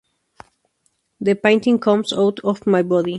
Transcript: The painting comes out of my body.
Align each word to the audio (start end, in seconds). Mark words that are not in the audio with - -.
The 1.19 1.35
painting 1.35 1.77
comes 1.77 2.11
out 2.11 2.39
of 2.39 2.65
my 2.65 2.81
body. 2.81 3.09